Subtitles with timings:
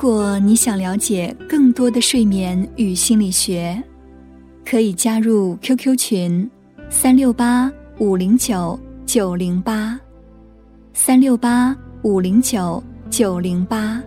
[0.00, 3.82] 如果你想了解更多的睡眠与心理学，
[4.64, 6.48] 可以加入 QQ 群：
[6.88, 9.98] 三六八五零九九零八，
[10.92, 12.80] 三六八五零九
[13.10, 14.00] 九零八。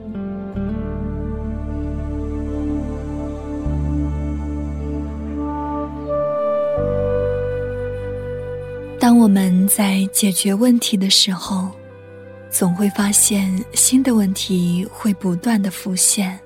[8.97, 11.67] 当我们在解决问题的时候，
[12.51, 16.37] 总会发现新的问题会不断的浮现。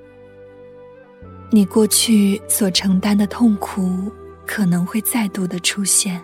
[1.52, 4.12] 你过去所承担的痛苦
[4.46, 6.22] 可能会再度的出现。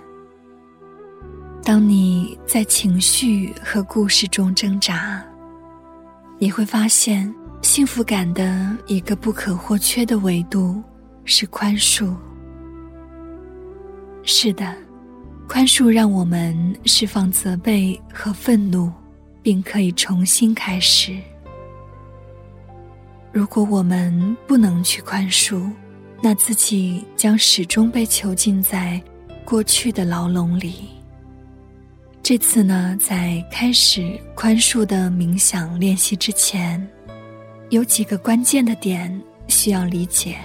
[1.63, 5.23] 当你在情绪和故事中挣扎，
[6.37, 10.81] 你会发现幸福感的一个不可或缺的维度
[11.25, 12.15] 是宽恕。
[14.23, 14.75] 是的。
[15.47, 18.89] 宽恕让我们释放责备和愤怒，
[19.41, 21.17] 并可以重新开始。
[23.31, 25.69] 如果我们不能去宽恕，
[26.21, 29.01] 那自己将始终被囚禁在
[29.45, 30.89] 过去的牢笼里。
[32.21, 36.85] 这次呢，在开始宽恕的冥想练习之前，
[37.69, 40.37] 有几个关键的点需要理解。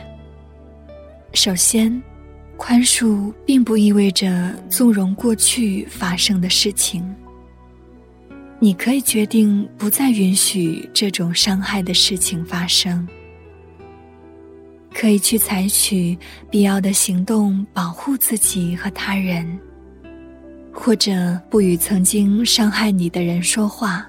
[1.33, 2.03] 首先。
[2.58, 7.14] 宽恕并不意味着纵容过去发生的事情。
[8.59, 13.06] 你可以决定不再允许这种伤害的事情发生，
[14.94, 16.19] 可以去采取
[16.50, 19.59] 必要的行动保护自己和他人，
[20.72, 24.06] 或者不与曾经伤害你的人说话。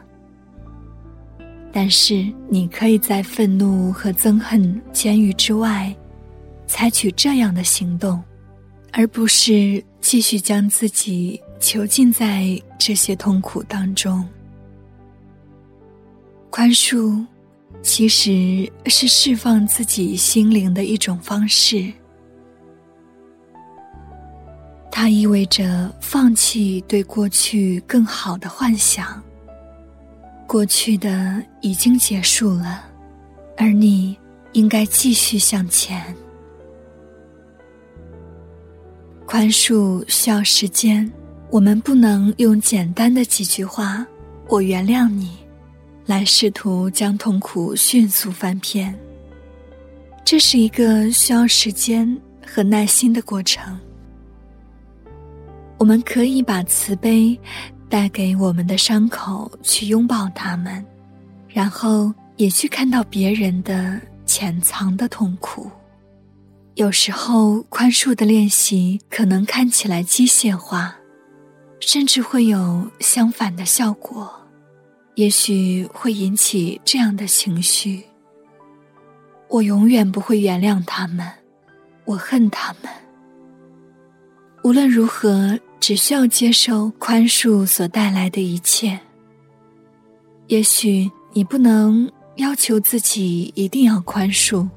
[1.71, 5.93] 但是，你可以在愤怒和憎恨监狱之外，
[6.65, 8.23] 采取这样的行动。
[8.93, 14.27] 而不是继续将自己囚禁在这些痛苦当中。
[16.57, 17.23] 宽恕，
[17.83, 21.93] 其实是释放自己心灵的一种方式。
[24.91, 29.21] 它意味着放弃对过去更好的幻想。
[30.47, 32.83] 过去的已经结束了，
[33.55, 34.17] 而你
[34.53, 36.03] 应该继续向前。
[39.27, 41.13] 宽恕需要时间，
[41.51, 44.03] 我们不能用简单的几句话
[44.49, 45.37] “我原谅你”
[46.07, 48.97] 来试图将痛苦迅速翻篇。
[50.25, 53.79] 这是一个需要时间和耐心的过程。
[55.77, 57.39] 我们可以把慈悲
[57.87, 60.83] 带给我们的伤口，去拥抱他们，
[61.47, 65.69] 然后也去看到别人的潜藏的痛苦。
[66.75, 70.95] 有时候，宽恕的练习可能看起来机械化，
[71.79, 74.46] 甚至会有相反的效果，
[75.17, 78.03] 也许会引起这样的情绪：
[79.47, 81.27] 我永远不会原谅他们，
[82.05, 82.91] 我恨他们。
[84.63, 88.99] 无论如何，只需要接受宽恕所带来的一切。
[90.45, 94.69] 也许你不能要求自己一定要宽恕，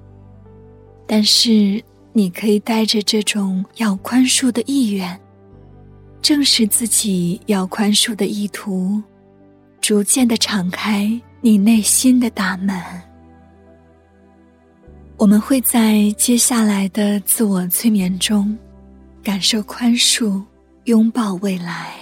[1.07, 1.85] 但是。
[2.13, 5.17] 你可以带着这种要宽恕的意愿，
[6.21, 9.01] 正视自己要宽恕的意图，
[9.91, 12.81] 逐渐的敞开你内心的大门。
[15.17, 18.57] 我们会在接下来的自我催眠中，
[19.21, 20.41] 感受宽恕，
[20.85, 21.95] 拥抱未来。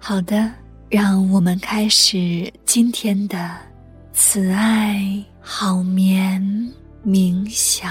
[0.00, 0.50] 好的，
[0.88, 3.56] 让我们开始今天的
[4.12, 6.42] 慈爱好眠
[7.06, 7.88] 冥想。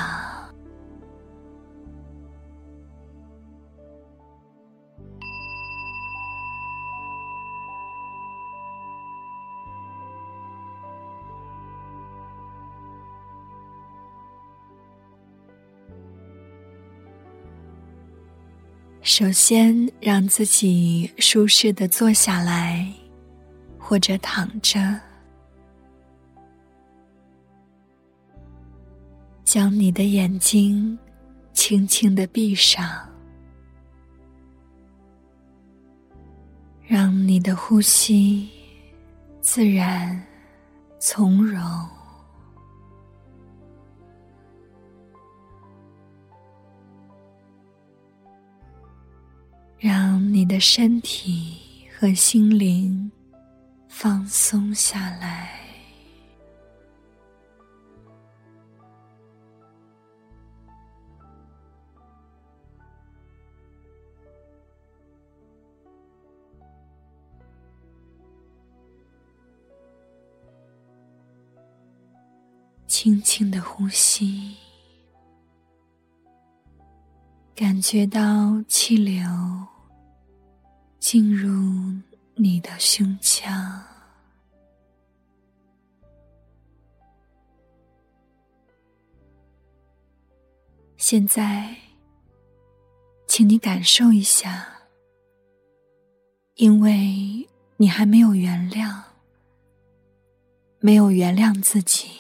[19.09, 22.88] 首先，让自己舒适的坐下来，
[23.79, 24.79] 或者躺着，
[29.44, 30.95] 将你的眼睛
[31.53, 32.88] 轻轻的闭上，
[36.85, 38.47] 让你的呼吸
[39.41, 40.23] 自然
[41.00, 41.59] 从容，
[49.79, 51.57] 让你的身体
[51.97, 53.09] 和心灵
[53.87, 55.57] 放松下来。
[72.85, 74.57] 轻轻的呼吸，
[77.55, 79.23] 感觉到气流
[81.11, 81.91] 进入
[82.35, 83.83] 你的胸腔。
[90.97, 91.75] 现在，
[93.27, 94.67] 请你感受一下，
[96.53, 99.01] 因为你还没有原谅，
[100.79, 102.11] 没有原谅自己。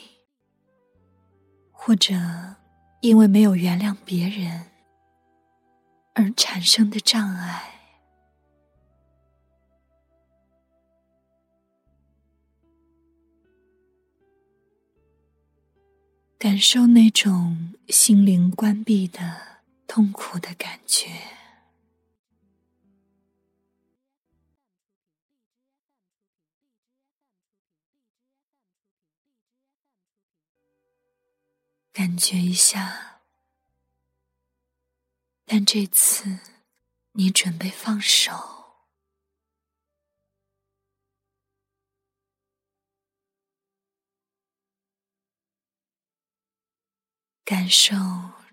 [1.71, 2.15] 或者
[3.01, 4.65] 因为没有原谅别人
[6.15, 7.78] 而产生的障碍，
[16.39, 21.09] 感受那种心灵关闭的痛苦的感觉。
[31.91, 33.19] 感觉一下，
[35.43, 36.39] 但这次
[37.11, 38.58] 你准备放手，
[47.49, 47.95] 感受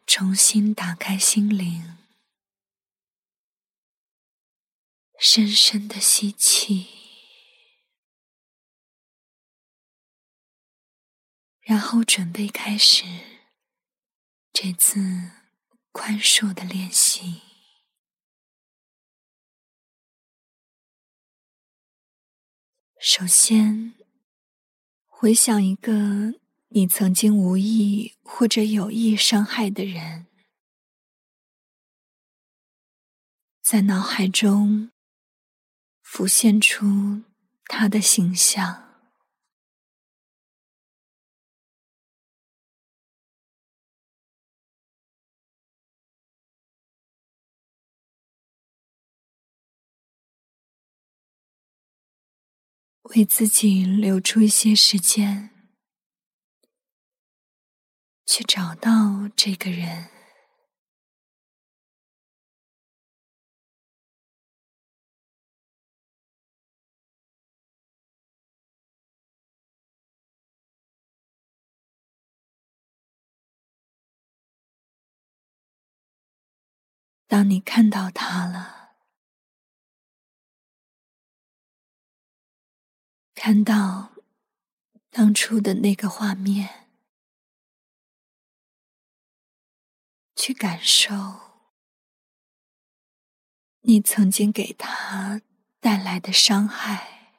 [0.06, 1.98] 重新打开心灵，
[5.18, 6.86] 深深的吸气，
[11.60, 13.04] 然后准备开始。
[14.50, 14.98] 这次
[15.92, 17.42] 宽恕的练习，
[22.98, 23.94] 首先
[25.04, 26.40] 回想一个
[26.76, 30.26] 你曾经无意或者有意伤害的人，
[33.62, 34.90] 在脑海中
[36.02, 37.22] 浮现出
[37.64, 38.82] 他的形象。
[53.14, 55.55] 为自己留出一些时间，
[58.36, 60.10] 去找到这个人。
[77.26, 78.90] 当你看到他了。
[83.34, 84.12] 看到
[85.08, 86.85] 当初的那个画面，
[90.36, 91.14] 去感受
[93.80, 95.42] 你曾经给他
[95.80, 97.34] 带来的伤害。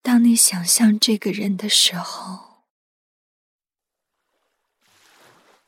[0.00, 2.64] 当你想象这个人的时候，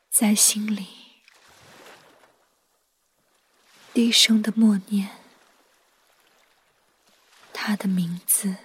[0.09, 1.21] 在心里
[3.93, 5.19] 低声的默念。
[7.53, 8.57] 他的名字，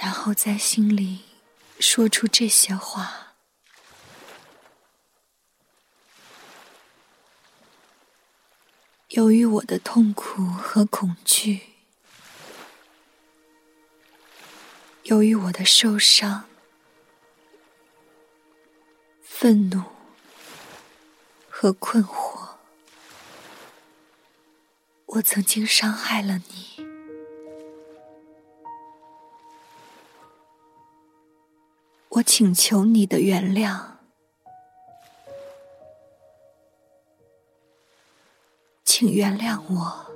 [0.00, 1.24] 然后在心里
[1.80, 3.34] 说出这些话。
[9.08, 11.62] 由于我的痛苦和恐惧，
[15.02, 16.44] 由于我的受伤、
[19.20, 19.82] 愤怒
[21.48, 22.50] 和困惑。
[25.06, 26.77] 我曾经伤害了你，
[32.30, 33.80] 请求你的原谅，
[38.84, 40.06] 请原谅我，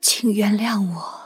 [0.00, 1.18] 请原谅我。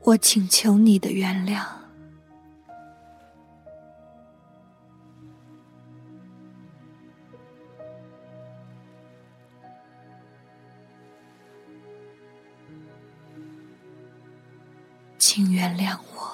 [0.00, 1.81] 我请求你的原谅，
[15.34, 16.30] 请原谅我。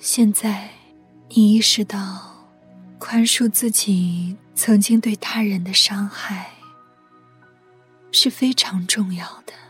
[0.00, 0.70] 现在，
[1.28, 2.48] 你意识到，
[2.98, 6.54] 宽恕自己曾经对他人的伤害
[8.10, 9.67] 是非常重要的。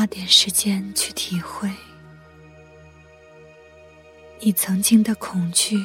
[0.00, 1.70] 花点时间去体会，
[4.40, 5.76] 你曾经的恐惧、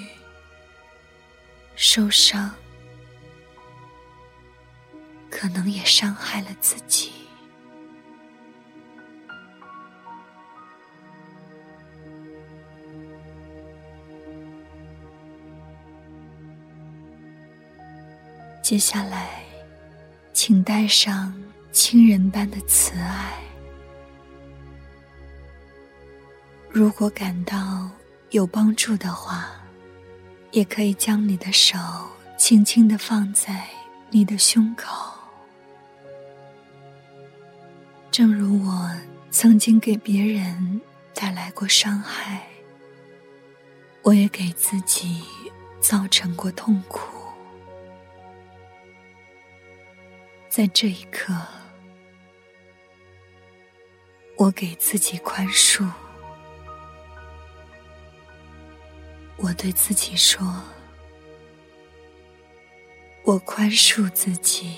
[1.75, 2.55] 受伤，
[5.29, 7.11] 可能也伤害了自己。
[18.63, 19.43] 接下来，
[20.31, 21.33] 请带上
[21.73, 23.41] 亲人般的慈爱。
[26.77, 27.89] 如果感到
[28.31, 29.49] 有帮助的话，
[30.51, 31.77] 也可以将你的手
[32.37, 33.65] 轻轻的放在
[34.09, 35.17] 你的胸口。
[38.11, 38.91] 正如我
[39.31, 40.81] 曾经给别人
[41.13, 42.45] 带来过伤害，
[44.01, 45.23] 我也给自己
[45.79, 46.99] 造成过痛苦。
[50.49, 51.33] 在这一刻，
[54.35, 55.89] 我给自己宽恕。
[59.45, 60.43] 我对自己说
[63.23, 64.75] ：“我宽恕自己，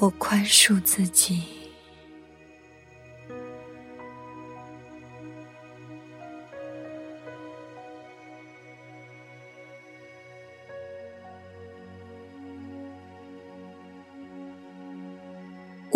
[0.00, 1.44] 我宽恕自己。”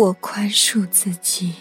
[0.03, 1.53] 我宽恕自己，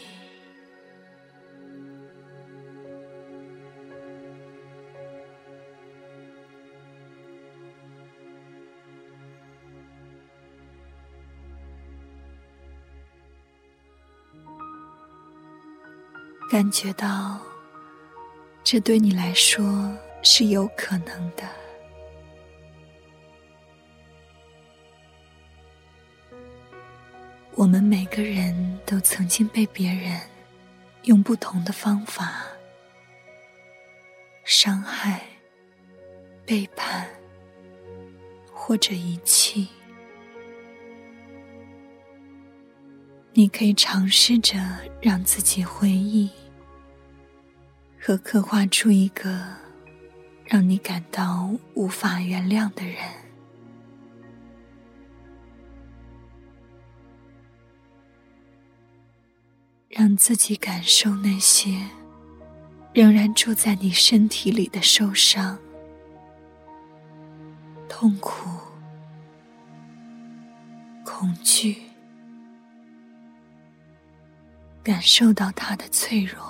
[16.50, 17.38] 感觉到
[18.64, 21.62] 这对你来说是有可能的。
[27.73, 30.21] 我们每个人都曾经被别人
[31.05, 32.45] 用不同的方法
[34.45, 35.23] 伤害、
[36.45, 37.09] 背叛
[38.52, 39.67] 或者遗弃。
[43.33, 44.59] 你可以尝试着
[45.00, 46.29] 让自己回忆
[47.99, 49.47] 和刻画出一个
[50.45, 53.31] 让你感到无法原谅的人。
[59.94, 61.78] 让自己感受那些
[62.94, 65.58] 仍然住在你身体里的受伤、
[67.90, 68.49] 痛苦、
[71.04, 71.76] 恐惧，
[74.82, 76.40] 感受到他的脆弱，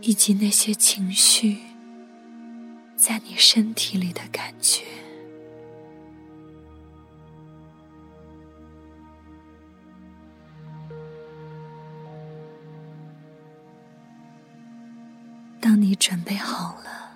[0.00, 1.58] 以及那些情绪
[2.96, 4.82] 在你身体里的感觉。
[15.68, 17.12] 当你准备好了，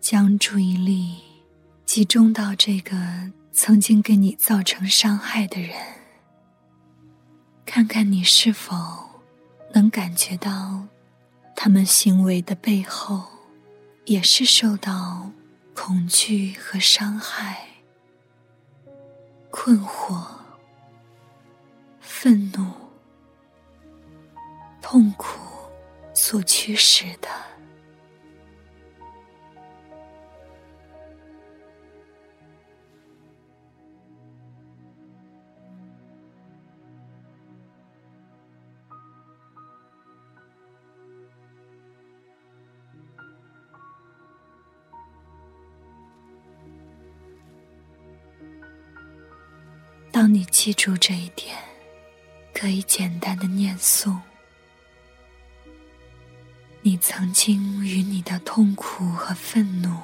[0.00, 1.18] 将注意力
[1.84, 2.96] 集中到这个
[3.52, 5.76] 曾经给你造成伤害的人，
[7.66, 8.74] 看看你是否
[9.74, 10.86] 能感觉到
[11.54, 13.22] 他们行为的背后
[14.06, 15.30] 也是受到
[15.74, 17.68] 恐惧和伤害、
[19.50, 20.24] 困惑、
[22.00, 22.64] 愤怒、
[24.80, 25.53] 痛苦。
[26.14, 27.28] 所驱使的。
[50.10, 51.56] 当你记住这一点，
[52.54, 54.16] 可以简单的念诵。
[56.86, 60.02] 你曾经与你的痛苦和愤怒，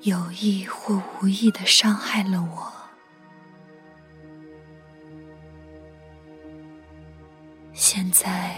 [0.00, 2.72] 有意或无意的伤害了我。
[7.72, 8.56] 现在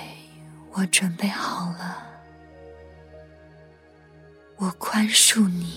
[0.73, 2.03] 我准备好了，
[4.57, 5.75] 我宽恕你，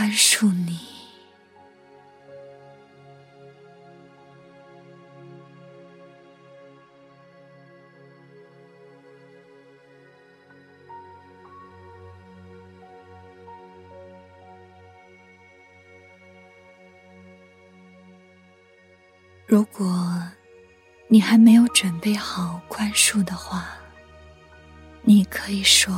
[0.00, 0.78] 宽恕你。
[19.44, 20.22] 如果
[21.08, 23.66] 你还没有准备好宽恕的话，
[25.02, 25.92] 你可以说：“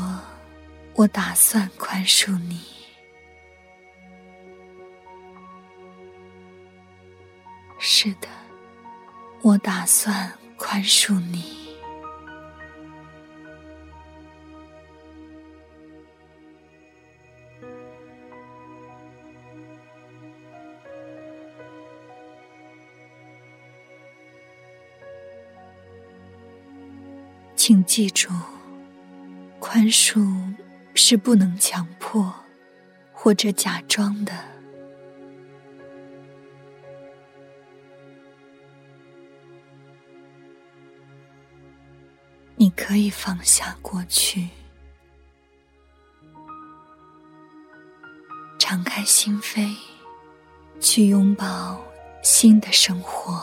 [0.95, 2.61] 我打算宽恕你。”
[9.83, 11.77] 打算宽恕你。
[27.57, 28.31] 请记住，
[29.59, 30.55] 宽恕
[30.95, 32.33] 是不能强迫
[33.13, 34.33] 或者假装的。
[42.77, 44.49] 可以放下过去，
[48.59, 49.77] 敞开心扉，
[50.81, 51.81] 去拥抱
[52.23, 53.41] 新的生活。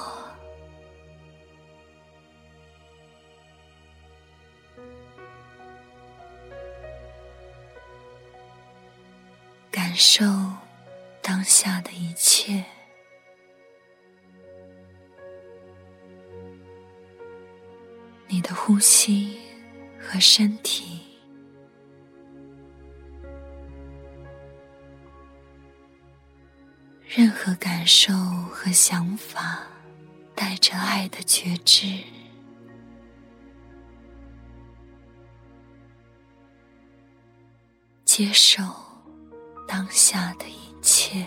[9.71, 10.25] 感受
[11.21, 12.65] 当下的一切，
[18.69, 19.35] 呼吸
[19.99, 21.01] 和身体，
[27.07, 29.63] 任何感受和想法，
[30.35, 32.03] 带着爱的觉知，
[38.05, 38.61] 接受。
[39.67, 41.25] 当下的一切。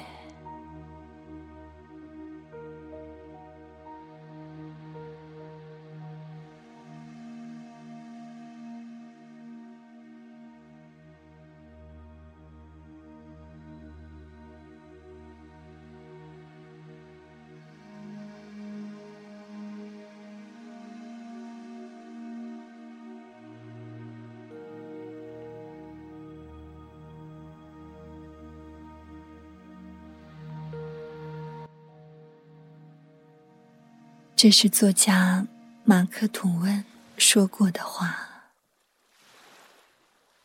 [34.43, 35.47] 这是作家
[35.85, 36.85] 马克·吐温
[37.17, 38.51] 说过的话。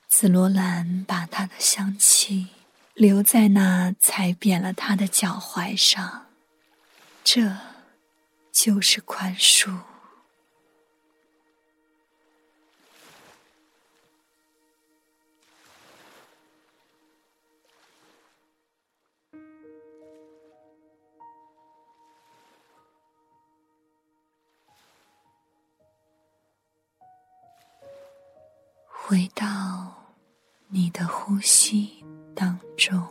[0.07, 2.49] 紫罗兰把它的香气
[2.93, 6.27] 留在那踩扁了它的脚踝上，
[7.23, 7.57] 这
[8.51, 9.79] 就是宽恕。
[31.07, 31.89] 呼吸
[32.35, 33.01] 当中，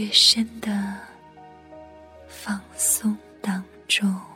[0.00, 0.96] 越深的
[2.26, 4.29] 放松当中。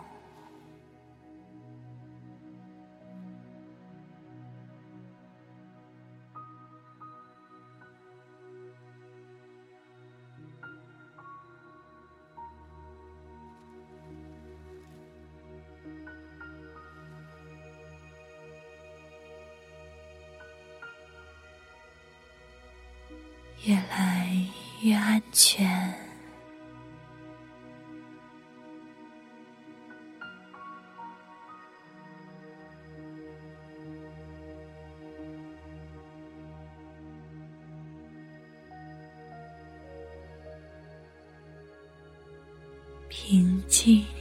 [43.15, 44.14] 平静。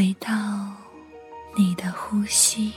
[0.00, 0.30] 回到
[1.54, 2.72] 你的呼吸。